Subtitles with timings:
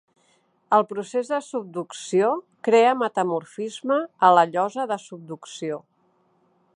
[0.77, 2.31] El procés de subducció
[2.69, 5.81] crea metamorfisme a la llosa de subducció.